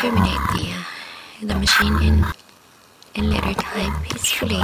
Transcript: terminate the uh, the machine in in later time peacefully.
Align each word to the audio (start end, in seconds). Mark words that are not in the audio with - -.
terminate 0.00 0.40
the 0.56 0.64
uh, 0.72 1.46
the 1.46 1.54
machine 1.56 1.92
in 2.00 2.24
in 3.14 3.30
later 3.30 3.52
time 3.52 3.92
peacefully. 4.04 4.62